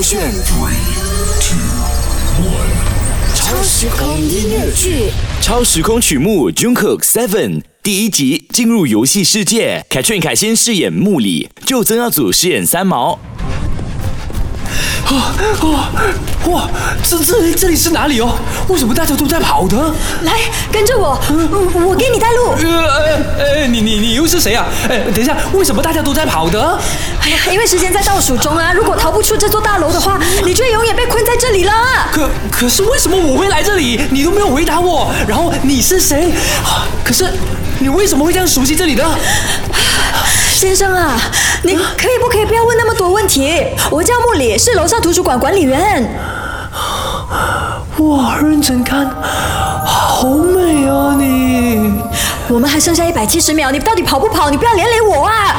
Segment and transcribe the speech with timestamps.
[0.00, 0.18] 勾选。
[3.34, 5.10] 超时空音乐剧，
[5.42, 13.18] 超时空曲目《Jungkook Seven》第一集进入游戏世界，凯旋凯欣饰演木里，就曾耀祖饰演三毛。
[15.10, 15.90] 哇
[16.46, 16.70] 哇！
[17.02, 18.32] 这这里这里是哪里哦？
[18.68, 19.92] 为什么大家都在跑的？
[20.22, 20.32] 来，
[20.70, 21.50] 跟着我，嗯
[21.84, 22.52] 我给你带路。
[22.52, 24.66] 呃呃呃，你你你又是谁啊？
[24.88, 26.78] 哎，等一下，为什么大家都在跑的？
[27.50, 28.72] 因为时间在倒数中啊！
[28.72, 31.72] 如果逃不出这座大楼的话，你就永远被困在这里了。
[32.12, 34.00] 可可是为什么我会来这里？
[34.10, 35.10] 你都没有回答我。
[35.26, 36.30] 然后你是谁？
[36.64, 37.28] 啊可是
[37.78, 39.04] 你为什么会这样熟悉这里的？
[40.54, 41.18] 先生啊，
[41.62, 43.64] 你可以不可以不要问那么多问题？
[43.90, 46.18] 我叫穆里，是楼上图书馆管理员。
[47.98, 49.10] 哇，认真看，
[49.84, 51.92] 好美啊你！
[52.48, 54.50] 我们还剩下一百七十秒，你到底跑不跑？
[54.50, 55.56] 你不要连累我啊！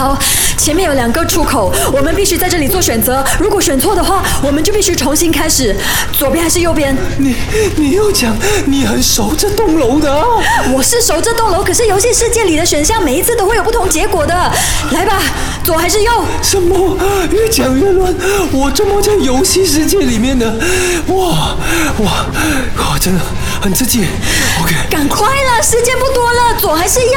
[0.00, 0.18] 好，
[0.56, 3.22] 前面有两个出口，我们必须在这里做选择。
[3.38, 5.76] 如果选错的话，我们就必须重新开始。
[6.10, 6.96] 左边还是右边？
[7.18, 7.36] 你
[7.76, 8.34] 你又讲
[8.64, 10.24] 你很熟这栋楼的啊？
[10.72, 14.32] 我是熟这栋楼，可是游戏世界里的选项每一次都会有不同结果的。
[14.92, 15.20] 来吧，
[15.62, 16.10] 左还是右？
[16.40, 16.96] 什么？
[17.30, 18.14] 越讲越乱！
[18.52, 20.50] 我这么在游戏世界里面的，
[21.08, 21.58] 哇
[21.98, 22.26] 哇
[22.78, 23.20] 哇，真的
[23.60, 24.06] 很刺激。
[24.62, 24.74] OK。
[24.88, 27.10] 赶快了，时间不多了，左还是右？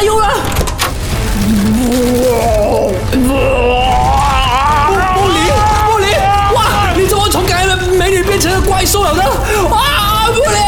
[0.00, 0.28] 了有了！
[5.14, 5.34] 莫里
[5.86, 6.06] 莫里，
[6.54, 6.92] 哇！
[6.96, 9.22] 你怎么从可爱的美女变成了怪兽了呢？
[9.70, 10.58] 啊，莫里！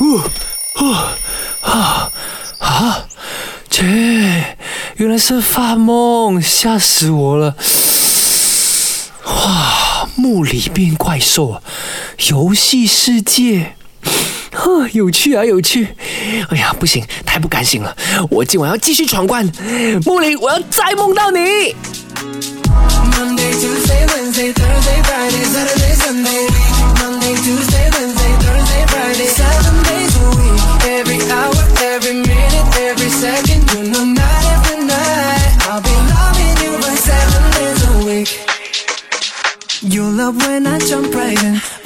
[0.00, 0.20] 呜
[0.80, 0.92] 呜
[1.62, 2.10] 啊
[2.58, 3.04] 啊！
[3.70, 3.84] 切，
[4.96, 7.54] 原来是发梦，吓死我了！
[9.24, 11.62] 哇，木里变怪兽，啊
[12.28, 13.76] 游戏世界。
[14.92, 15.86] 有趣啊，有趣！
[16.48, 17.96] 哎呀，不行，太不甘心了，
[18.30, 19.44] 我今晚要继续闯关。
[20.04, 21.74] 木林，我要再梦到你。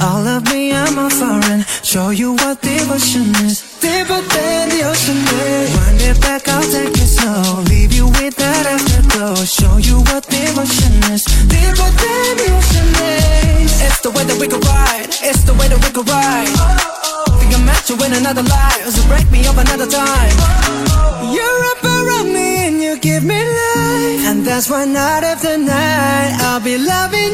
[0.05, 1.65] All of me, I'm a foreign.
[1.83, 3.65] Show you what devotion is.
[3.81, 5.73] Deeper than the ocean is.
[5.73, 7.63] Wind it back, I'll take it slow.
[7.73, 9.35] Leave you with that afterglow.
[9.49, 11.25] Show you what devotion is.
[11.49, 13.81] Deeper than the ocean is.
[13.81, 15.09] It's the way that we could ride.
[15.09, 16.53] It's the way that we could ride.
[16.53, 17.41] Oh.
[17.41, 18.85] Think I'm meant to win another life.
[18.93, 20.37] So break me up another time.
[20.93, 21.33] Oh.
[21.33, 24.21] You're up around me and you give me life.
[24.29, 27.34] And that's why night after night, I'll be loving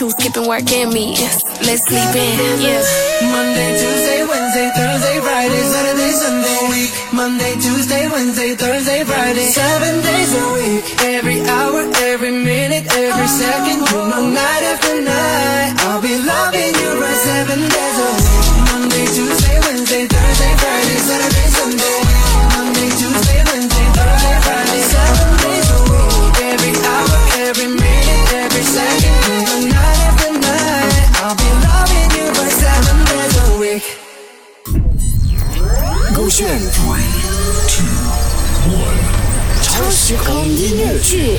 [0.00, 1.44] You skipping work meetings.
[1.62, 2.82] Let's sleep in, yeah.
[3.30, 6.68] Monday, Tuesday, Wednesday, Thursday, Friday, Saturday, Sunday.
[6.68, 6.90] Week.
[7.12, 9.46] Monday, Tuesday, Wednesday, Thursday, Friday.
[9.46, 10.84] Seven days a week.
[11.00, 13.86] Every hour, every minute, every second.
[13.86, 14.63] You know, night.
[36.24, 36.58] 勾选。
[39.90, 41.38] 时空音乐剧。